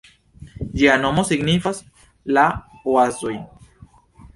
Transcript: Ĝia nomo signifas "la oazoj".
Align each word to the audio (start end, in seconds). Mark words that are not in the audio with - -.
Ĝia 0.79 0.95
nomo 1.03 1.27
signifas 1.29 1.85
"la 2.39 2.49
oazoj". 2.95 3.39